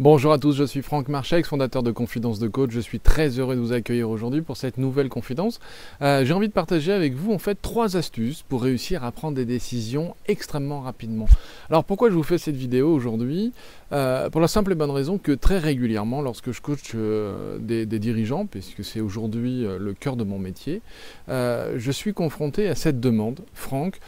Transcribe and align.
Bonjour 0.00 0.32
à 0.32 0.38
tous, 0.38 0.52
je 0.52 0.62
suis 0.62 0.80
Franck 0.80 1.08
Marchex, 1.08 1.48
fondateur 1.48 1.82
de 1.82 1.90
Confidence 1.90 2.38
de 2.38 2.46
Coach. 2.46 2.70
Je 2.70 2.78
suis 2.78 3.00
très 3.00 3.40
heureux 3.40 3.56
de 3.56 3.60
vous 3.60 3.72
accueillir 3.72 4.08
aujourd'hui 4.08 4.42
pour 4.42 4.56
cette 4.56 4.78
nouvelle 4.78 5.08
confidence. 5.08 5.58
Euh, 6.02 6.24
j'ai 6.24 6.32
envie 6.32 6.46
de 6.46 6.52
partager 6.52 6.92
avec 6.92 7.14
vous 7.14 7.32
en 7.32 7.38
fait 7.38 7.60
trois 7.60 7.96
astuces 7.96 8.42
pour 8.42 8.62
réussir 8.62 9.02
à 9.02 9.10
prendre 9.10 9.36
des 9.36 9.44
décisions 9.44 10.14
extrêmement 10.28 10.82
rapidement. 10.82 11.26
Alors 11.68 11.82
pourquoi 11.82 12.10
je 12.10 12.14
vous 12.14 12.22
fais 12.22 12.38
cette 12.38 12.54
vidéo 12.54 12.92
aujourd'hui? 12.92 13.52
Euh, 13.90 14.30
Pour 14.30 14.40
la 14.40 14.46
simple 14.46 14.70
et 14.70 14.76
bonne 14.76 14.92
raison 14.92 15.18
que 15.18 15.32
très 15.32 15.58
régulièrement, 15.58 16.22
lorsque 16.22 16.52
je 16.52 16.60
coach 16.60 16.92
euh, 16.94 17.58
des, 17.58 17.84
des, 17.84 17.98
dirigeants, 17.98 18.46
puisque 18.46 18.84
c'est 18.84 19.00
aujourd'hui 19.00 19.66
le 19.80 19.94
cœur 19.94 20.14
de 20.14 20.22
mon 20.22 20.38
métier, 20.38 20.80
je 21.26 21.90
suis 21.90 22.14
confronté 22.14 22.68
à 22.68 22.76
cette 22.76 23.00
demande. 23.00 23.40
Franck, 23.52 23.98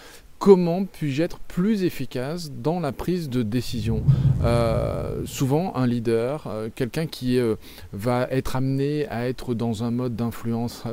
comment 0.41 0.87
puis-je 0.87 1.23
être 1.23 1.39
plus 1.39 1.85
efficace 1.85 2.51
dans 2.51 2.81
la 2.81 2.93
prise 2.93 3.29
de 3.29 3.43
décision? 3.43 4.03
Euh, 4.43 5.21
Souvent, 5.27 5.77
un 5.77 5.87
leader, 5.87 6.45
euh, 6.47 6.71
quelqu'un 6.75 7.07
qui 7.07 7.39
euh, 7.39 7.57
va 7.93 8.27
être 8.31 8.57
amené 8.57 9.07
à 9.09 9.29
être 9.29 9.53
dans 9.53 9.85
un 9.85 9.91
mode 9.91 10.17
d'influence 10.17 10.85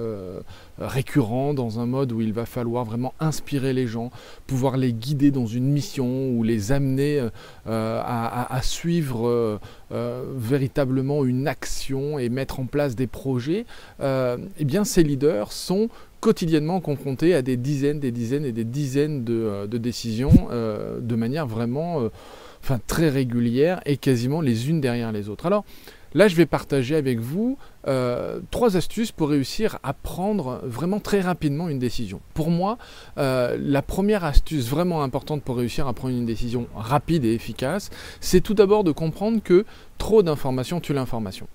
récurrent, 0.78 1.54
dans 1.54 1.80
un 1.80 1.86
mode 1.86 2.12
où 2.12 2.20
il 2.20 2.34
va 2.34 2.46
falloir 2.46 2.84
vraiment 2.84 3.14
inspirer 3.22 3.72
les 3.72 3.88
gens, 3.88 4.12
pouvoir 4.48 4.76
les 4.76 4.91
guider 4.91 5.32
dans 5.32 5.48
une 5.48 5.72
mission 5.72 6.30
ou 6.30 6.44
les 6.44 6.74
amener 6.74 7.26
à, 7.66 8.54
à, 8.54 8.62
suivre 8.62 9.60
véritablement 9.90 11.24
une 11.24 11.48
action 11.48 12.20
et 12.20 12.27
mettre 12.30 12.60
en 12.60 12.66
place 12.66 12.96
des 12.96 13.08
projets, 13.08 13.66
eh 14.02 14.66
bien 14.66 14.84
ces 14.84 15.04
leaders 15.04 15.52
sont 15.52 15.90
quotidiennement 16.20 16.81
confrontés 16.81 17.35
à 17.35 17.41
des 17.41 17.57
dizaines, 17.57 17.99
des 17.99 18.12
dizaines 18.12 18.45
et 18.45 18.52
des 18.52 18.63
dizaines 18.63 19.23
de, 19.23 19.34
euh, 19.34 19.67
décisions 19.67 20.49
euh, 20.52 20.99
de 20.99 21.16
manière 21.16 21.48
vraiment 21.48 22.02
euh, 22.02 22.09
très 22.88 23.09
régulière 23.09 23.81
et 23.85 23.98
quasiment 23.98 24.41
les 24.41 24.70
unes 24.70 24.81
derrière 24.81 25.12
les 25.12 25.30
autres. 25.30 25.45
Alors 25.45 25.63
là, 26.13 26.27
je 26.27 26.35
vais 26.35 26.45
partager 26.45 26.95
avec 26.95 27.20
vous 27.20 27.57
trois 28.52 28.76
astuces 28.76 29.13
pour 29.13 29.29
réussir 29.29 29.79
à 29.84 29.93
prendre 29.93 30.59
vraiment 30.65 30.99
très 30.99 31.21
rapidement 31.21 31.70
une 31.70 31.79
décision. 31.79 32.20
Pour 32.34 32.49
moi, 32.49 32.77
la 33.15 33.81
première 33.81 34.26
astuce 34.26 34.68
vraiment 34.68 35.04
importante 35.04 35.41
pour 35.43 35.55
réussir 35.55 35.87
à 35.87 35.93
prendre 35.93 36.13
une 36.13 36.26
décision 36.26 36.68
rapide 36.76 37.24
et 37.24 37.34
efficace, 37.34 37.90
c'est 38.20 38.41
tout 38.41 38.55
d'abord 38.55 38.84
de 38.84 38.91
comprendre 38.91 39.41
que 39.41 39.63
trop 39.98 40.21
d'informations 40.21 40.81
tue 40.81 40.93
l'information. 40.93 41.48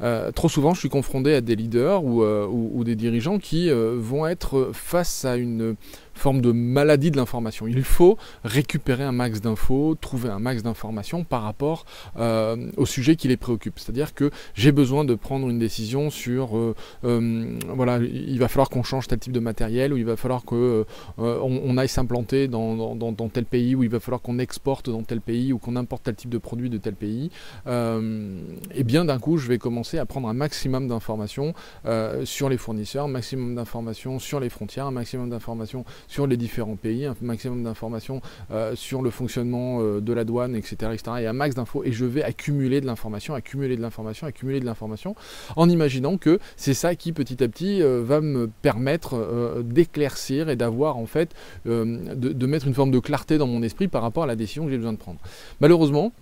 Euh, 0.00 0.32
trop 0.32 0.48
souvent, 0.48 0.74
je 0.74 0.80
suis 0.80 0.88
confronté 0.88 1.34
à 1.34 1.40
des 1.40 1.56
leaders 1.56 2.04
ou, 2.04 2.22
euh, 2.22 2.84
des 2.84 2.96
dirigeants 2.96 3.38
qui 3.38 3.70
euh, 3.70 3.96
vont 3.98 4.26
être 4.26 4.70
face 4.72 5.24
à 5.24 5.36
une 5.36 5.76
forme 6.14 6.40
de 6.40 6.52
maladie 6.52 7.10
de 7.10 7.16
l'information. 7.16 7.66
Il 7.66 7.82
faut 7.82 8.18
récupérer 8.44 9.04
un 9.04 9.12
max 9.12 9.40
d'infos, 9.40 9.96
trouver 10.00 10.30
un 10.30 10.38
max 10.38 10.62
d'informations 10.62 11.24
par 11.24 11.42
rapport 11.42 11.84
au 12.16 12.86
sujet 12.86 13.16
qui 13.16 13.28
les 13.28 13.36
préoccupe. 13.36 13.78
C'est-à-dire 13.78 14.14
que 14.14 14.30
j'ai 14.54 14.72
besoin 14.72 15.04
de 15.04 15.14
prendre 15.14 15.48
une 15.48 15.58
décision 15.58 16.10
sur, 16.10 16.74
voilà, 17.02 17.98
il 17.98 18.38
va 18.38 18.48
falloir 18.48 18.70
qu'on 18.70 18.82
change 18.82 19.08
tel 19.08 19.18
type 19.18 19.32
de 19.32 19.40
matériel, 19.40 19.92
ou 19.92 19.96
il 19.96 20.04
va 20.04 20.16
falloir 20.16 20.44
qu'on 20.44 20.84
on 21.18 21.78
aille 21.78 21.88
s'implanter 21.88 22.48
dans, 22.48 23.28
tel 23.32 23.44
pays, 23.44 23.74
ou 23.74 23.82
il 23.82 23.90
va 23.90 24.00
falloir 24.00 24.22
qu'on 24.22 24.38
exporte 24.38 24.90
dans 24.90 25.02
tel 25.02 25.20
pays, 25.20 25.52
ou 25.52 25.58
qu'on 25.58 25.76
importe 25.76 26.04
tel 26.04 26.14
type 26.14 26.30
de 26.30 26.38
produit 26.38 26.70
de 26.70 26.78
tel 26.78 26.94
pays. 26.94 27.30
et 27.66 28.84
bien 28.84 29.04
d'un 29.04 29.18
coup, 29.18 29.36
je 29.36 29.48
vais 29.48 29.58
commencer 29.58 29.98
à 29.98 30.06
prendre 30.06 30.28
un 30.28 30.34
maximum 30.34 30.88
d'informations 30.88 31.54
euh, 31.86 32.24
sur 32.24 32.48
les 32.48 32.56
fournisseurs, 32.56 33.04
un 33.04 33.08
maximum 33.08 33.54
d'informations 33.54 34.18
sur 34.18 34.40
les 34.40 34.48
frontières, 34.48 34.86
un 34.86 34.90
maximum 34.90 35.30
d'informations 35.30 35.84
sur 36.08 36.26
les 36.26 36.36
différents 36.36 36.76
pays, 36.76 37.06
un 37.06 37.14
maximum 37.20 37.62
d'informations 37.62 38.20
euh, 38.50 38.74
sur 38.74 39.02
le 39.02 39.10
fonctionnement 39.10 39.80
euh, 39.80 40.00
de 40.00 40.12
la 40.12 40.24
douane, 40.24 40.54
etc., 40.54 40.92
etc. 40.92 41.02
Et 41.20 41.26
un 41.26 41.32
max 41.32 41.54
d'infos. 41.54 41.84
Et 41.84 41.92
je 41.92 42.04
vais 42.04 42.22
accumuler 42.22 42.80
de 42.80 42.86
l'information, 42.86 43.34
accumuler 43.34 43.76
de 43.76 43.82
l'information, 43.82 44.26
accumuler 44.26 44.60
de 44.60 44.64
l'information, 44.64 45.14
en 45.56 45.68
imaginant 45.68 46.16
que 46.16 46.38
c'est 46.56 46.74
ça 46.74 46.94
qui 46.94 47.12
petit 47.12 47.42
à 47.42 47.48
petit 47.48 47.82
va 47.82 48.20
me 48.20 48.48
permettre 48.62 49.62
d'éclaircir 49.62 50.48
et 50.48 50.56
d'avoir 50.56 50.96
en 50.96 51.06
fait, 51.06 51.34
de, 51.64 52.46
mettre 52.46 52.66
une 52.66 52.74
forme 52.74 52.90
de 52.90 52.98
clarté 52.98 53.38
dans 53.38 53.46
mon 53.46 53.62
esprit 53.62 53.88
par 53.88 54.02
rapport 54.02 54.24
à 54.24 54.26
la 54.26 54.36
décision 54.36 54.64
que 54.64 54.70
j'ai 54.70 54.76
besoin 54.76 54.92
de 54.92 54.98
prendre. 54.98 55.20
Malheureusement, 55.60 56.12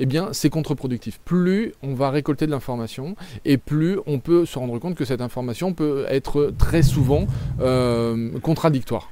eh 0.00 0.06
bien 0.06 0.30
c'est 0.32 0.50
contre-productif. 0.50 1.20
Plus 1.24 1.72
on 1.82 1.94
va 1.94 2.10
récolter 2.10 2.46
de 2.46 2.50
l'information 2.50 3.14
et 3.44 3.58
plus 3.58 3.98
on 4.06 4.18
peut 4.18 4.46
se 4.46 4.58
rendre 4.58 4.78
compte 4.78 4.96
que 4.96 5.04
cette 5.04 5.20
information 5.20 5.72
peut 5.74 6.06
être 6.08 6.52
très 6.58 6.82
souvent 6.82 7.26
euh, 7.60 8.38
contradictoire. 8.40 9.10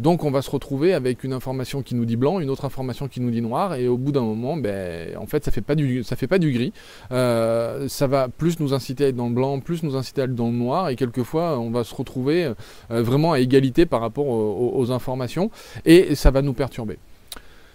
Donc 0.00 0.24
on 0.24 0.30
va 0.30 0.42
se 0.42 0.50
retrouver 0.50 0.92
avec 0.92 1.22
une 1.22 1.32
information 1.32 1.82
qui 1.82 1.94
nous 1.94 2.04
dit 2.04 2.16
blanc, 2.16 2.40
une 2.40 2.50
autre 2.50 2.64
information 2.64 3.06
qui 3.06 3.20
nous 3.20 3.30
dit 3.30 3.40
noir, 3.40 3.74
et 3.74 3.86
au 3.86 3.96
bout 3.96 4.10
d'un 4.10 4.22
moment, 4.22 4.56
ben, 4.56 5.16
en 5.16 5.26
fait, 5.26 5.44
ça 5.44 5.52
fait 5.52 5.64
fait 5.64 6.26
pas 6.26 6.38
du 6.38 6.52
gris. 6.52 6.72
Euh, 7.12 7.88
ça 7.88 8.06
va 8.06 8.28
plus 8.28 8.58
nous 8.58 8.74
inciter 8.74 9.04
à 9.04 9.08
être 9.08 9.16
dans 9.16 9.28
le 9.28 9.34
blanc, 9.34 9.60
plus 9.60 9.82
nous 9.84 9.94
inciter 9.94 10.22
à 10.22 10.24
être 10.24 10.34
dans 10.34 10.48
le 10.48 10.56
noir, 10.56 10.88
et 10.88 10.96
quelquefois 10.96 11.58
on 11.58 11.70
va 11.70 11.84
se 11.84 11.94
retrouver 11.94 12.44
euh, 12.44 12.54
vraiment 13.02 13.32
à 13.32 13.40
égalité 13.40 13.86
par 13.86 14.00
rapport 14.00 14.26
aux 14.26 14.90
informations, 14.90 15.50
et 15.84 16.14
ça 16.16 16.30
va 16.30 16.42
nous 16.42 16.54
perturber. 16.54 16.98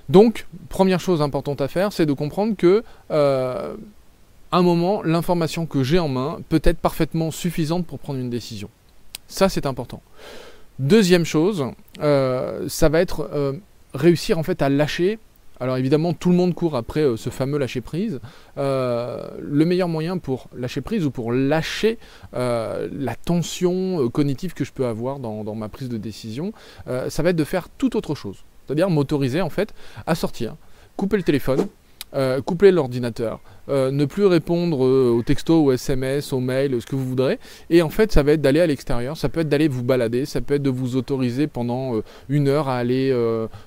Donc, 0.10 0.48
première 0.70 1.00
chose 1.00 1.22
importante 1.22 1.62
à 1.62 1.68
faire, 1.68 1.94
c'est 1.94 2.08
de 2.08 2.14
comprendre 2.14 2.56
que 2.58 2.84
euh, 3.12 3.76
un 4.52 4.62
moment, 4.62 5.04
l'information 5.04 5.68
que 5.68 5.84
j'ai 5.84 6.00
en 6.00 6.10
main 6.10 6.40
peut 6.50 6.62
être 6.64 6.80
parfaitement 6.80 7.32
suffisante 7.32 7.86
pour 7.86 8.00
prendre 8.00 8.20
une 8.20 8.32
décision. 8.32 8.70
Ça, 9.28 9.48
c'est 9.48 9.68
important. 9.68 10.02
Deuxième 10.80 11.26
chose, 11.26 11.66
euh, 12.02 12.70
ça 12.70 12.88
va 12.88 13.02
être 13.02 13.30
euh, 13.34 13.54
réussir 13.94 14.40
en 14.40 14.44
fait 14.44 14.62
à 14.62 14.70
lâcher. 14.70 15.20
Alors 15.60 15.76
évidemment, 15.76 16.14
tout 16.14 16.30
le 16.30 16.38
monde 16.38 16.54
court 16.54 16.78
après 16.78 17.06
ce 17.18 17.30
fameux 17.30 17.58
lâcher 17.58 17.82
prise. 17.82 18.22
le 18.56 19.66
meilleur 19.66 19.90
moyen 19.90 20.18
pour 20.18 20.48
lâcher 20.56 20.80
prise 20.80 21.06
ou 21.06 21.12
pour 21.12 21.34
lâcher 21.34 21.98
la 22.32 23.16
tension 23.26 24.08
cognitive 24.08 24.54
que 24.54 24.64
je 24.64 24.72
peux 24.72 24.86
avoir 24.86 25.20
dans, 25.20 25.56
ma 25.56 25.68
prise 25.68 25.90
de 25.90 25.98
décision, 25.98 26.54
ça 26.86 27.24
va 27.24 27.32
être 27.32 27.36
de 27.36 27.44
faire 27.44 27.68
tout 27.68 27.98
autre 27.98 28.16
chose. 28.16 28.46
C'est-à-dire 28.66 28.90
m'autoriser 28.90 29.42
en 29.42 29.50
fait 29.50 29.74
à 30.08 30.16
sortir, 30.16 30.56
couper 30.96 31.18
le 31.18 31.24
téléphone, 31.24 31.68
euh, 32.16 32.42
couper 32.42 32.72
l'ordinateur, 32.72 33.40
euh, 33.70 33.92
ne 33.92 34.06
plus 34.06 34.26
répondre 34.26 34.86
euh, 34.86 35.14
aux 35.18 35.24
textos, 35.24 35.66
aux 35.66 35.72
SMS, 35.72 36.34
aux 36.34 36.40
mails, 36.40 36.82
ce 36.82 36.86
que 36.86 36.96
vous 36.96 37.06
voudrez. 37.06 37.40
Et 37.70 37.82
en 37.82 37.90
fait, 37.90 38.12
ça 38.12 38.24
va 38.24 38.34
être 38.34 38.42
d'aller 38.42 38.60
à 38.60 38.68
l'extérieur, 38.68 39.18
ça 39.18 39.30
peut 39.30 39.42
être 39.42 39.50
d'aller 39.50 39.68
vous 39.68 39.84
balader, 39.84 40.26
ça 40.26 40.42
peut 40.42 40.56
être 40.56 40.64
de 40.64 40.70
vous 40.70 40.96
autoriser 40.96 41.48
pendant 41.48 42.02
une 42.30 42.48
heure 42.48 42.68
à 42.68 42.78
aller 42.78 43.16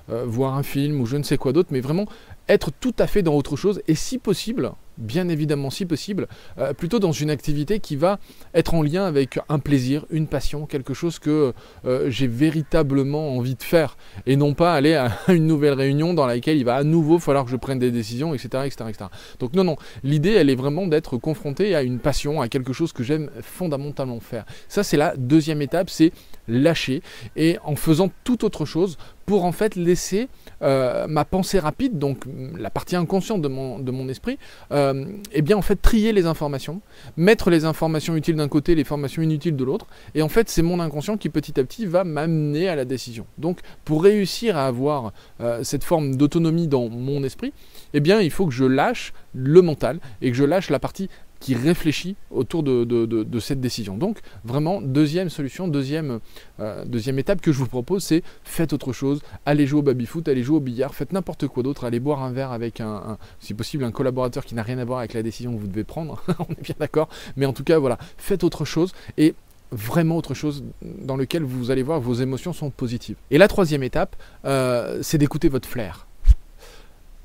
voir 0.08 0.56
un 0.56 0.62
film 0.62 1.00
ou 1.00 1.06
je 1.06 1.16
ne 1.16 1.22
sais 1.22 1.36
quoi 1.36 1.52
d'autre, 1.52 1.68
mais 1.72 1.80
vraiment 1.80 2.06
être 2.48 2.70
tout 2.72 2.94
à 2.98 3.06
fait 3.06 3.22
dans 3.22 3.34
autre 3.34 3.56
chose 3.56 3.82
et 3.86 3.94
si 3.94 4.18
possible, 4.18 4.72
bien 5.02 5.28
évidemment 5.28 5.70
si 5.70 5.84
possible, 5.84 6.28
euh, 6.58 6.72
plutôt 6.72 6.98
dans 6.98 7.12
une 7.12 7.30
activité 7.30 7.80
qui 7.80 7.96
va 7.96 8.18
être 8.54 8.74
en 8.74 8.82
lien 8.82 9.04
avec 9.04 9.38
un 9.48 9.58
plaisir, 9.58 10.06
une 10.10 10.26
passion, 10.26 10.66
quelque 10.66 10.94
chose 10.94 11.18
que 11.18 11.52
euh, 11.84 12.10
j'ai 12.10 12.26
véritablement 12.26 13.36
envie 13.36 13.54
de 13.54 13.62
faire 13.62 13.96
et 14.26 14.36
non 14.36 14.54
pas 14.54 14.74
aller 14.74 14.94
à 14.94 15.12
une 15.28 15.46
nouvelle 15.46 15.74
réunion 15.74 16.14
dans 16.14 16.26
laquelle 16.26 16.56
il 16.56 16.64
va 16.64 16.76
à 16.76 16.84
nouveau 16.84 17.18
falloir 17.18 17.44
que 17.44 17.50
je 17.50 17.56
prenne 17.56 17.78
des 17.78 17.90
décisions, 17.90 18.34
etc. 18.34 18.64
etc., 18.64 18.84
etc. 18.88 19.04
Donc 19.40 19.54
non, 19.54 19.64
non, 19.64 19.76
l'idée 20.04 20.32
elle 20.32 20.50
est 20.50 20.54
vraiment 20.54 20.86
d'être 20.86 21.16
confronté 21.16 21.74
à 21.74 21.82
une 21.82 21.98
passion, 21.98 22.40
à 22.40 22.48
quelque 22.48 22.72
chose 22.72 22.92
que 22.92 23.02
j'aime 23.02 23.30
fondamentalement 23.42 24.20
faire. 24.20 24.44
Ça 24.68 24.82
c'est 24.82 24.96
la 24.96 25.16
deuxième 25.16 25.62
étape, 25.62 25.90
c'est 25.90 26.12
lâcher 26.48 27.02
et 27.36 27.58
en 27.64 27.76
faisant 27.76 28.10
tout 28.24 28.44
autre 28.44 28.64
chose 28.64 28.96
pour 29.26 29.44
en 29.44 29.52
fait 29.52 29.76
laisser 29.76 30.28
euh, 30.62 31.06
ma 31.06 31.24
pensée 31.24 31.58
rapide, 31.58 31.98
donc 31.98 32.24
la 32.58 32.70
partie 32.70 32.96
inconsciente 32.96 33.42
de 33.42 33.48
mon, 33.48 34.08
esprit, 34.08 34.38
euh, 34.72 35.06
eh 35.32 35.42
bien 35.42 35.56
en 35.56 35.62
fait 35.62 35.76
trier 35.76 36.12
les 36.12 36.26
informations, 36.26 36.80
mettre 37.16 37.50
les 37.50 37.64
informations 37.64 38.16
utiles 38.16 38.36
d'un 38.36 38.48
côté, 38.48 38.74
les 38.74 38.82
informations 38.82 39.22
inutiles 39.22 39.56
de 39.56 39.64
l'autre, 39.64 39.86
et 40.14 40.22
en 40.22 40.28
fait 40.28 40.48
c'est 40.48 40.62
mon 40.62 40.80
inconscient 40.80 41.16
qui 41.16 41.28
petit 41.28 41.58
à 41.58 41.64
petit 41.64 41.86
va 41.86 42.04
m'amener 42.04 42.68
à 42.68 42.76
la 42.76 42.84
décision. 42.84 43.26
Donc 43.38 43.60
pour 43.84 44.02
réussir 44.02 44.56
à 44.56 44.66
avoir 44.66 45.12
euh, 45.40 45.64
cette 45.64 45.84
forme 45.84 46.16
d'autonomie 46.16 46.68
dans 46.68 46.88
mon 46.88 47.22
esprit, 47.24 47.52
eh 47.94 48.00
bien 48.00 48.20
il 48.20 48.30
faut 48.30 48.46
que 48.46 48.52
je 48.52 48.64
lâche 48.64 49.12
le 49.34 49.62
mental 49.62 49.98
et 50.20 50.30
que 50.30 50.36
je 50.36 50.44
lâche 50.44 50.70
la 50.70 50.78
partie 50.78 51.08
qui 51.42 51.56
réfléchit 51.56 52.14
autour 52.30 52.62
de, 52.62 53.40
cette 53.40 53.60
décision. 53.60 53.96
Donc 53.96 54.20
vraiment, 54.44 54.80
deuxième 54.80 55.28
solution, 55.28 55.66
deuxième, 55.66 56.20
euh, 56.60 56.84
deuxième 56.84 57.18
étape 57.18 57.40
que 57.40 57.50
je 57.50 57.58
vous 57.58 57.66
propose, 57.66 58.04
c'est 58.04 58.22
faites 58.44 58.72
autre 58.72 58.92
chose, 58.92 59.20
allez 59.44 59.66
jouer 59.66 59.80
au 59.80 59.82
baby-foot, 59.82 60.28
allez 60.28 60.44
jouer 60.44 60.58
au 60.58 60.60
billard, 60.60 60.94
faites 60.94 61.12
n'importe 61.12 61.48
quoi 61.48 61.64
d'autre, 61.64 61.84
allez 61.84 61.98
boire 61.98 62.22
un 62.22 62.30
verre 62.30 62.52
avec 62.52 62.80
un, 62.80 63.18
si 63.40 63.54
possible, 63.54 63.82
un 63.82 63.90
collaborateur 63.90 64.44
qui 64.44 64.54
n'a 64.54 64.62
rien 64.62 64.78
à 64.78 64.84
voir 64.84 65.00
avec 65.00 65.14
la 65.14 65.22
décision 65.22 65.52
que 65.52 65.58
vous 65.58 65.66
devez 65.66 65.82
prendre, 65.82 66.22
on 66.38 66.52
est 66.52 66.62
bien 66.62 66.76
d'accord, 66.78 67.08
mais 67.36 67.44
en 67.44 67.52
tout 67.52 67.64
cas, 67.64 67.78
voilà, 67.78 67.98
faites 68.16 68.44
autre 68.44 68.64
chose 68.64 68.92
et 69.18 69.34
vraiment 69.72 70.16
autre 70.16 70.34
chose 70.34 70.62
dans 70.82 71.16
lequel 71.16 71.42
vous 71.42 71.72
allez 71.72 71.82
voir 71.82 72.00
vos 72.00 72.14
émotions 72.14 72.52
sont 72.52 72.70
positives. 72.70 73.16
Et 73.32 73.38
la 73.38 73.48
troisième 73.48 73.82
étape, 73.82 74.14
euh, 74.44 75.00
c'est 75.02 75.18
d'écouter 75.18 75.48
votre 75.48 75.68
flair 75.68 76.06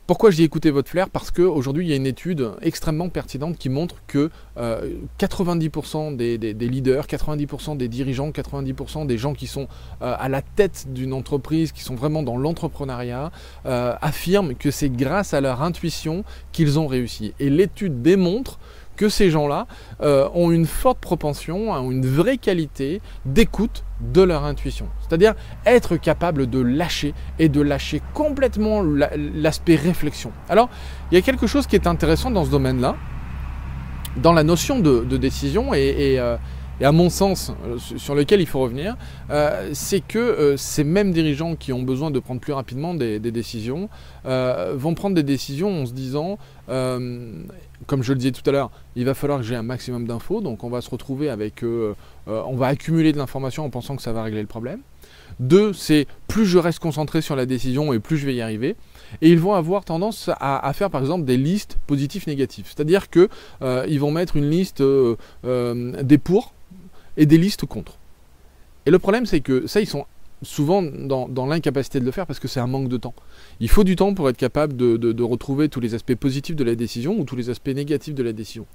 Pourquoi 0.07 0.31
je 0.31 0.38
dis 0.38 0.44
écoutez 0.44 0.71
votre 0.71 0.89
flair? 0.89 1.09
Parce 1.09 1.31
qu'aujourd'hui, 1.31 1.86
il 1.86 1.89
y 1.89 1.94
a 1.94 1.98
une 1.98 2.07
étude 2.07 2.51
extrêmement 2.62 3.09
pertinente 3.09 3.57
qui 3.57 3.68
montre 3.68 3.95
que 4.07 4.31
90% 5.19 6.15
des, 6.15 6.38
leaders, 6.54 7.07
90% 7.07 7.75
des 7.75 7.89
dirigeants, 7.89 8.30
90% 8.30 9.06
des 9.06 9.18
gens 9.18 9.33
qui 9.33 9.48
sont 9.48 9.68
à 10.00 10.30
la 10.30 10.42
tête 10.42 10.88
d'une 10.94 11.12
entreprise, 11.12 11.74
qui 11.74 11.83
sont 11.83 11.95
vraiment 11.95 12.24
dans 12.24 12.38
l'entrepreneuriat, 12.38 13.31
affirment 13.65 14.56
que 14.56 14.71
c'est 14.71 14.89
grâce 14.89 15.33
à 15.33 15.42
leur 15.42 15.62
intuition 15.62 16.24
qu'ils 16.53 16.80
ont 16.80 16.88
réussi. 16.88 17.33
Et 17.42 17.50
l'étude 17.50 18.01
démontre 18.01 18.60
que 18.97 19.07
ces 19.07 19.29
gens-là 19.29 19.67
euh, 20.01 20.27
ont 20.33 20.51
une 20.51 20.65
forte 20.65 20.99
propension, 20.99 21.71
ont 21.71 21.91
une 21.91 22.05
vraie 22.05 22.38
qualité 22.38 23.01
d'écoute 23.25 23.85
de 24.01 24.21
leur 24.21 24.44
intuition. 24.44 24.88
C'est-à-dire 25.07 25.33
être 25.65 25.95
capable 25.95 26.49
de 26.49 26.59
lâcher 26.59 27.13
et 27.39 27.47
de 27.47 27.61
lâcher 27.61 28.01
complètement 28.13 28.83
l'aspect 28.83 29.75
réflexion. 29.75 30.31
Alors, 30.49 30.69
il 31.11 31.15
y 31.15 31.17
a 31.17 31.21
quelque 31.21 31.47
chose 31.47 31.67
qui 31.67 31.75
est 31.75 31.88
intéressant 31.88 32.31
dans 32.31 32.44
ce 32.44 32.49
domaine-là, 32.49 32.95
dans 34.17 34.33
la 34.33 34.44
notion 34.44 34.79
de, 34.79 35.17
décision 35.17 35.73
et, 35.73 36.17
euh, 36.19 36.38
et 36.79 36.85
à 36.85 36.91
mon 36.91 37.09
sens, 37.09 37.51
euh, 37.65 37.77
sur 37.77 38.13
lequel 38.13 38.39
il 38.39 38.45
faut 38.45 38.59
revenir, 38.59 38.97
euh, 39.29 39.71
c'est 39.74 40.01
que 40.01 40.19
euh, 40.19 40.57
ces 40.57 40.83
mêmes 40.83 41.12
dirigeants 41.12 41.56
qui 41.56 41.74
ont 41.74 41.81
besoin 41.81 42.12
de 42.12 42.19
prendre 42.19 42.39
plus 42.39 42.53
rapidement 42.53 42.94
des, 42.94 43.19
décisions 43.19 43.89
vont 44.25 44.94
prendre 44.94 45.15
des 45.15 45.24
décisions 45.24 45.83
en 45.83 45.85
se 45.85 45.94
disant, 45.94 46.38
comme 46.68 48.03
je 48.03 48.13
le 48.13 48.19
disais 48.19 48.31
tout 48.31 48.47
à 48.50 48.51
l'heure, 48.51 48.71
il 48.95 49.06
va 49.06 49.13
falloir 49.13 49.39
que 49.39 49.45
j'ai 49.45 49.56
un 49.56 49.63
maximum 49.63 50.06
d'infos, 50.06 50.41
donc 50.41 50.63
on 50.63 50.69
va 50.69 50.81
se 50.81 50.89
retrouver 50.89 51.29
avec, 51.29 51.63
on 51.63 52.56
va 52.56 52.68
accumuler 52.68 53.13
de 53.13 53.18
l'information 53.18 53.65
en 53.65 53.69
pensant 53.69 53.95
que 53.95 54.01
ça 54.01 54.13
va 54.13 54.24
régler 54.24 54.41
le 54.41 54.47
problème. 54.47 54.79
Deux, 55.39 55.74
c'est 55.74 56.07
plus 56.27 56.45
je 56.45 56.57
reste 56.57 56.79
concentré 56.79 57.21
sur 57.21 57.35
la 57.35 57.45
décision 57.45 57.94
et 57.94 58.00
plus 58.00 58.18
je 58.18 58.25
vais 58.25 58.35
y 58.35 58.41
arriver. 58.41 58.75
Et 59.21 59.30
ils 59.30 59.39
vont 59.39 59.54
avoir 59.54 59.86
tendance 59.86 60.30
à, 60.39 60.71
faire 60.74 60.89
par 60.89 61.01
exemple 61.01 61.25
des 61.25 61.38
listes 61.38 61.77
positifs 61.88 62.27
négatifs. 62.27 62.74
C'est-à-dire 62.75 63.09
qu'ils 63.09 64.00
vont 64.00 64.12
mettre 64.12 64.36
une 64.36 64.50
liste 64.50 64.83
des 65.44 66.18
pour 66.18 66.54
et 67.15 67.25
des 67.25 67.38
listes 67.38 67.65
contre. 67.65 67.98
Et 68.86 68.92
le 68.92 69.00
problème, 69.00 69.25
c'est 69.25 69.42
que 69.42 69.68
ça, 69.68 69.81
ils 69.81 69.88
sont 69.88 70.06
souvent 70.44 70.81
dans, 70.81 71.45
l'incapacité 71.45 72.00
de 72.00 72.06
le 72.06 72.12
faire 72.12 72.27
parce 72.27 72.39
que 72.39 72.48
c'est 72.48 72.59
un 72.59 72.68
manque 72.68 72.89
de 72.89 72.98
temps. 72.98 73.13
Il 73.59 73.69
faut 73.69 73.83
du 73.83 73.95
temps 73.95 74.13
pour 74.13 74.30
être 74.30 74.38
capable 74.38 74.75
de, 74.75 75.24
retrouver 75.24 75.69
tous 75.69 75.80
les 75.80 75.94
aspects 75.94 76.15
positifs 76.15 76.56
de 76.56 76.63
la 76.63 76.75
décision 76.75 77.19
ou 77.19 77.24
tous 77.24 77.36
les 77.36 77.50
aspects 77.50 77.69
négatifs 77.69 78.15
de 78.15 78.24
la 78.24 78.33
décision. 78.33 78.65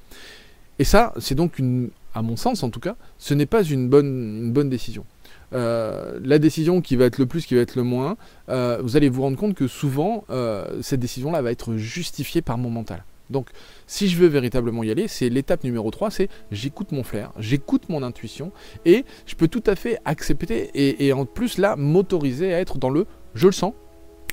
Et 0.78 0.84
ça, 0.84 1.12
c'est 1.18 1.34
donc 1.34 1.58
une, 1.58 1.90
à 2.14 2.22
mon 2.22 2.36
sens 2.36 2.62
en 2.62 2.70
tout 2.70 2.80
cas, 2.80 2.96
ce 3.18 3.34
n'est 3.34 3.46
pas 3.46 3.62
une 3.62 3.88
bonne, 3.88 4.68
décision. 4.68 5.04
Euh, 5.52 6.18
la 6.22 6.38
décision 6.38 6.80
qui 6.80 6.96
va 6.96 7.06
être 7.06 7.18
le 7.18 7.26
plus, 7.26 7.46
qui 7.46 7.54
va 7.54 7.60
être 7.60 7.76
le 7.76 7.82
moins, 7.82 8.16
euh, 8.48 8.78
vous 8.82 8.96
allez 8.96 9.08
vous 9.08 9.22
rendre 9.22 9.36
compte 9.36 9.54
que 9.54 9.66
souvent, 9.66 10.24
euh, 10.30 10.80
cette 10.80 11.00
décision-là 11.00 11.42
va 11.42 11.52
être 11.52 11.76
justifiée 11.76 12.42
par 12.42 12.58
mon 12.58 12.70
mental. 12.70 13.04
Donc, 13.30 13.48
si 13.86 14.08
je 14.08 14.16
veux 14.18 14.28
véritablement 14.28 14.84
y 14.84 14.90
aller, 14.90 15.08
c'est 15.08 15.28
l'étape 15.28 15.64
numéro 15.64 15.90
3, 15.90 16.10
c'est 16.10 16.28
j'écoute 16.52 16.92
mon 16.92 17.02
flair, 17.02 17.32
j'écoute 17.38 17.88
mon 17.88 18.02
intuition, 18.02 18.52
et 18.84 19.04
je 19.26 19.34
peux 19.34 19.48
tout 19.48 19.62
à 19.66 19.74
fait 19.74 19.98
accepter, 20.04 20.70
et, 20.74 21.12
en 21.12 21.24
plus 21.24 21.58
là, 21.58 21.74
m'autoriser 21.76 22.52
à 22.54 22.60
être 22.60 22.78
dans 22.78 22.90
le 22.90 23.06
je 23.34 23.46
le 23.46 23.52
sens 23.52 23.72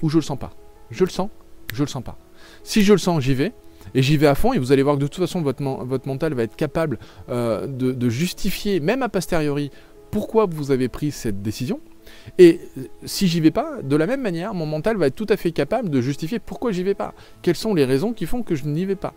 ou 0.02 0.10
je 0.10 0.18
le 0.18 0.22
sens 0.22 0.38
pas. 0.38 0.52
Je 0.92 1.04
le 1.04 1.10
sens, 1.10 1.30
je 1.74 1.84
le 1.84 1.88
sens 1.88 2.04
pas. 2.04 2.18
Si 2.64 2.84
je 2.84 2.94
le 2.94 3.00
sens, 3.00 3.22
j'y 3.24 3.34
vais, 3.34 3.54
et 3.96 4.02
j'y 4.02 4.18
vais 4.18 4.28
à 4.28 4.36
fond, 4.36 4.54
et 4.54 4.60
vous 4.60 4.72
allez 4.72 4.84
voir 4.84 4.96
que 4.96 5.02
de 5.02 5.08
toute 5.08 5.20
façon, 5.20 5.42
votre, 5.42 5.64
votre 5.64 6.08
mental 6.08 6.34
va 6.34 6.44
être 6.44 6.56
capable 6.56 7.00
euh, 7.30 7.68
de 7.68 8.10
justifier, 8.10 8.80
même 8.80 9.02
a 9.04 9.10
posteriori, 9.10 9.72
pourquoi 10.12 10.46
vous 10.46 10.72
avez 10.72 10.88
pris 10.90 11.12
cette 11.12 11.42
décision, 11.42 11.80
et 12.38 12.60
euh, 12.78 12.84
si 13.06 13.28
j'y 13.28 13.40
vais 13.40 13.52
pas, 13.52 13.82
de 13.82 13.96
la 13.96 14.08
même 14.08 14.22
manière, 14.22 14.54
mon 14.54 14.66
mental 14.66 14.98
va 14.98 15.08
être 15.08 15.16
tout 15.16 15.28
à 15.30 15.38
fait 15.38 15.52
capable 15.52 15.90
de 15.90 16.02
justifier 16.02 16.40
pourquoi 16.40 16.72
j'y 16.72 16.84
vais 16.84 16.94
pas. 16.94 17.14
Quelles 17.42 17.56
sont 17.56 17.74
les 17.74 17.86
raisons 17.86 18.14
qui 18.14 18.26
font 18.26 18.44
que 18.44 18.56
je 18.56 18.66
n'y 18.66 18.86
vais 18.86 18.96
pas. 18.96 19.14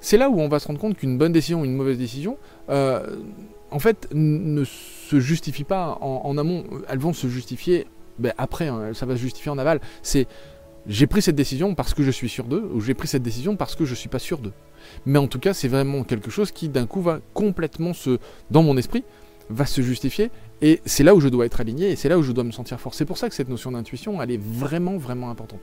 C'est 0.00 0.16
là 0.16 0.30
où 0.30 0.40
on 0.40 0.48
va 0.48 0.58
se 0.58 0.68
rendre 0.68 0.78
compte 0.78 0.96
qu'une 0.96 1.18
bonne 1.18 1.32
décision 1.32 1.62
ou 1.62 1.64
une 1.64 1.74
mauvaise 1.74 1.98
décision, 1.98 2.38
euh, 2.70 3.16
en 3.70 3.78
fait, 3.78 4.08
ne 4.14 4.64
se 4.64 5.18
justifie 5.18 5.64
pas 5.64 5.98
en, 6.00 6.38
amont. 6.38 6.64
Elles 6.88 6.98
vont 6.98 7.12
se 7.12 7.26
justifier 7.26 7.86
ben, 8.18 8.32
après, 8.38 8.68
hein, 8.68 8.94
ça 8.94 9.06
va 9.06 9.16
se 9.16 9.20
justifier 9.20 9.50
en 9.50 9.58
aval. 9.58 9.80
C'est 10.02 10.26
j'ai 10.88 11.06
pris 11.06 11.22
cette 11.22 11.36
décision 11.36 11.74
parce 11.74 11.94
que 11.94 12.02
je 12.02 12.10
suis 12.10 12.28
sûr 12.28 12.44
d'eux, 12.44 12.68
ou 12.72 12.80
j'ai 12.80 12.94
pris 12.94 13.06
cette 13.06 13.22
décision 13.22 13.56
parce 13.56 13.76
que 13.76 13.84
je 13.84 13.90
ne 13.90 13.96
suis 13.96 14.08
pas 14.08 14.18
sûr 14.18 14.38
d'eux. 14.38 14.54
Mais 15.04 15.18
en 15.18 15.28
tout 15.28 15.38
cas, 15.38 15.52
c'est 15.52 15.68
vraiment 15.68 16.02
quelque 16.02 16.30
chose 16.30 16.50
qui, 16.50 16.68
d'un 16.68 16.86
coup, 16.86 17.02
va 17.02 17.20
complètement 17.34 17.92
se, 17.92 18.18
dans 18.50 18.62
mon 18.62 18.76
esprit, 18.76 19.04
va 19.50 19.66
se 19.66 19.82
justifier. 19.82 20.30
Et 20.62 20.80
c'est 20.86 21.04
là 21.04 21.14
où 21.14 21.20
je 21.20 21.28
dois 21.28 21.46
être 21.46 21.60
aligné 21.60 21.90
et 21.90 21.96
c'est 21.96 22.08
là 22.08 22.18
où 22.18 22.22
je 22.22 22.32
dois 22.32 22.44
me 22.44 22.50
sentir 22.50 22.80
fort. 22.80 22.94
C'est 22.94 23.04
pour 23.04 23.18
ça 23.18 23.28
que 23.28 23.34
cette 23.34 23.48
notion 23.48 23.72
d'intuition, 23.72 24.20
elle 24.22 24.30
est 24.30 24.40
vraiment, 24.42 24.96
vraiment 24.96 25.30
importante. 25.30 25.60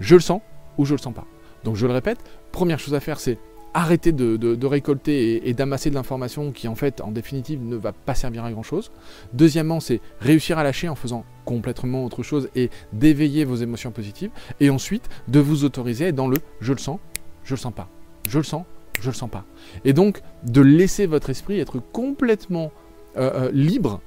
Je 0.00 0.14
le 0.14 0.20
sens 0.20 0.40
ou 0.78 0.84
je 0.84 0.94
le 0.94 0.98
sens 0.98 1.14
pas. 1.14 1.26
Donc 1.64 1.76
je 1.76 1.86
le 1.86 1.92
répète, 1.92 2.18
première 2.50 2.78
chose 2.78 2.94
à 2.94 3.00
faire, 3.00 3.20
c'est 3.20 3.38
arrêter 3.74 4.12
de, 4.12 4.66
récolter 4.66 5.48
et, 5.48 5.54
d'amasser 5.54 5.90
de 5.90 5.94
l'information 5.94 6.52
qui 6.52 6.68
en 6.68 6.74
fait 6.74 7.00
en 7.00 7.10
définitive 7.10 7.62
ne 7.62 7.76
va 7.76 7.92
pas 7.92 8.14
servir 8.14 8.44
à 8.44 8.52
grand 8.52 8.62
chose. 8.62 8.90
Deuxièmement, 9.32 9.80
c'est 9.80 10.00
réussir 10.20 10.58
à 10.58 10.62
lâcher 10.62 10.88
en 10.88 10.94
faisant 10.94 11.24
complètement 11.44 12.04
autre 12.04 12.22
chose 12.22 12.48
et 12.54 12.70
d'éveiller 12.92 13.44
vos 13.44 13.56
émotions 13.56 13.90
positives. 13.90 14.30
Et 14.60 14.70
ensuite, 14.70 15.08
de 15.28 15.40
vous 15.40 15.64
autoriser 15.64 16.12
dans 16.12 16.28
le 16.28 16.38
je 16.60 16.72
le 16.72 16.78
sens, 16.78 16.98
je 17.44 17.54
le 17.54 17.58
sens 17.58 17.72
pas. 17.72 17.88
Je 18.28 18.38
le 18.38 18.44
sens, 18.44 18.64
je 19.00 19.08
le 19.08 19.14
sens 19.14 19.30
pas. 19.30 19.44
Et 19.84 19.92
donc 19.92 20.22
de 20.44 20.60
laisser 20.60 21.06
votre 21.06 21.30
esprit 21.30 21.58
être 21.58 21.80
complètement 21.92 22.72
euh, 23.16 23.46
euh, 23.46 23.50
libre 23.52 24.00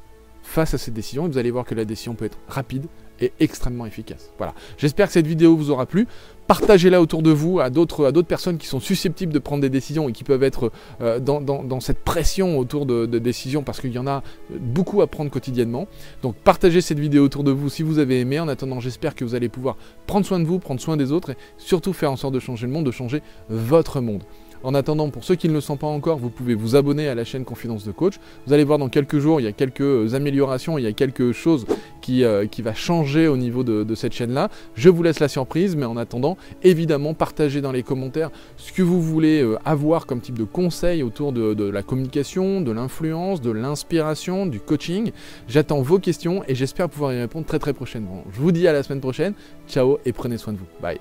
face 0.44 0.73
à 0.73 0.77
cette 0.77 0.94
décision. 0.94 1.25
Et 1.25 1.29
vous 1.29 1.38
allez 1.38 1.51
voir 1.51 1.65
que 1.65 1.75
la 1.75 1.85
décision 1.85 2.15
peut 2.15 2.25
être 2.25 2.38
rapide 2.47 2.85
et 3.19 3.31
extrêmement 3.39 3.85
efficace. 3.85 4.31
Voilà. 4.38 4.53
J'espère 4.77 5.07
que 5.07 5.13
cette 5.13 5.27
vidéo 5.27 5.56
vous 5.56 5.71
aura 5.71 5.85
plu. 5.85 6.07
Partagez-la 6.47 7.01
autour 7.01 7.23
de 7.23 7.31
vous 7.31 7.59
à 7.59 7.71
d'autres, 7.71 8.21
personnes 8.21 8.57
qui 8.57 8.67
sont 8.67 8.79
susceptibles 8.79 9.33
de 9.33 9.39
prendre 9.39 9.62
des 9.62 9.69
décisions 9.69 10.07
et 10.09 10.12
qui 10.12 10.23
peuvent 10.23 10.44
être 10.44 10.71
euh, 11.01 11.19
dans, 11.19 11.79
cette 11.79 12.03
pression 12.03 12.59
autour 12.59 12.85
de 12.85 13.17
décisions 13.17 13.63
parce 13.63 13.81
qu'il 13.81 13.91
y 13.91 13.97
en 13.97 14.06
a 14.06 14.21
beaucoup 14.51 15.01
à 15.01 15.07
prendre 15.07 15.31
quotidiennement. 15.31 15.88
Donc 16.21 16.35
partagez 16.35 16.81
cette 16.81 17.00
vidéo 17.00 17.23
autour 17.23 17.44
de 17.44 17.51
vous 17.51 17.69
si 17.69 17.81
vous 17.81 17.97
avez 17.97 18.19
aimé. 18.19 18.39
En 18.39 18.47
attendant, 18.47 18.79
j'espère 18.79 19.15
que 19.15 19.25
vous 19.25 19.33
allez 19.33 19.50
pouvoir 19.50 19.75
prendre 20.06 20.25
soin 20.25 20.39
de 20.39 20.45
vous, 20.45 20.59
prendre 20.59 20.79
soin 20.79 20.97
des 20.97 21.11
autres 21.11 21.31
et 21.31 21.38
surtout 21.57 21.94
faire 21.94 22.11
en 22.11 22.15
sorte 22.15 22.35
de 22.35 22.39
changer 22.39 22.68
le 22.68 22.73
monde, 22.73 22.85
de 22.85 22.91
changer 22.91 23.23
votre 23.50 24.00
monde. 24.00 24.23
En 24.65 24.73
attendant, 24.73 25.12
pour 25.12 25.23
ceux 25.23 25.35
qui 25.35 25.47
ne 25.47 25.53
le 25.53 25.62
sont 25.62 25.77
pas 25.77 25.85
encore, 25.85 26.17
vous 26.17 26.31
pouvez 26.31 26.56
vous 26.56 26.75
abonner 26.75 27.07
à 27.07 27.13
la 27.13 27.23
chaîne 27.23 27.45
Confidence 27.45 27.85
de 27.85 27.91
Coach. 27.91 28.15
Vous 28.47 28.53
allez 28.53 28.63
voir 28.63 28.79
dans 28.79 28.89
quelques 28.89 29.19
jours, 29.19 29.39
il 29.39 29.44
y 29.44 29.47
a 29.47 29.51
quelques 29.51 30.15
améliorations, 30.15 30.79
il 30.79 30.83
y 30.83 30.88
a 30.88 30.91
quelque 30.91 31.33
chose 31.33 31.67
qui, 32.01 32.23
euh, 32.23 32.47
va 32.63 32.73
changer 32.73 33.27
au 33.27 33.38
niveau 33.38 33.63
de, 33.63 33.94
cette 33.94 34.13
chaîne-là. 34.13 34.50
Je 34.73 34.89
vous 34.89 35.03
laisse 35.03 35.19
la 35.19 35.27
surprise, 35.27 35.75
mais 35.75 35.85
en 35.85 35.97
attendant, 35.97 36.35
évidemment, 36.63 37.13
partagez 37.13 37.62
dans 37.62 37.71
les 37.71 37.83
commentaires 37.83 38.31
ce 38.57 38.73
que 38.73 38.81
vous 38.81 39.03
voulez 39.03 39.44
euh, 39.44 39.59
avoir 39.65 40.07
comme 40.07 40.19
type 40.19 40.39
de 40.39 40.45
conseils 40.45 41.03
autour 41.03 41.31
de, 41.31 41.69
la 41.69 41.83
communication, 41.83 42.59
de 42.59 42.71
l'influence, 42.71 43.41
de 43.41 43.51
l'inspiration, 43.51 44.47
du 44.47 44.59
coaching. 44.59 45.11
J'attends 45.47 45.83
vos 45.83 46.00
questions 46.00 46.44
et 46.47 46.56
j'espère 46.56 46.89
pouvoir 46.89 47.13
y 47.13 47.19
répondre 47.19 47.45
très 47.45 47.59
très 47.59 47.73
prochainement. 47.73 48.23
Je 48.33 48.41
vous 48.41 48.51
dis 48.51 48.68
à 48.68 48.73
la 48.73 48.81
semaine 48.81 49.01
prochaine. 49.01 49.35
Ciao 49.68 50.00
et 50.06 50.11
prenez 50.11 50.39
soin 50.39 50.53
de 50.53 50.57
vous. 50.57 50.68
Bye. 50.81 50.97